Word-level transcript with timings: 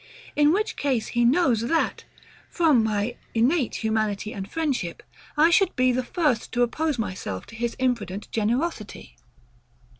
in 0.35 0.51
which 0.51 0.75
case, 0.77 1.09
he 1.09 1.23
knows, 1.23 1.61
that, 1.61 2.05
from 2.49 2.83
my 2.83 3.15
innate 3.35 3.75
humanity 3.83 4.33
and 4.33 4.49
friendship, 4.51 5.03
I 5.37 5.51
should 5.51 5.75
be 5.75 5.91
the 5.91 6.03
first 6.03 6.51
to 6.53 6.63
oppose 6.63 6.97
myself 6.97 7.45
to 7.45 7.55
his 7.55 7.75
imprudent 7.75 8.27
generosity. 8.31 9.15